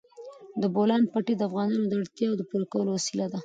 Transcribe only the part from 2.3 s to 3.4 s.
د پوره کولو وسیله ده.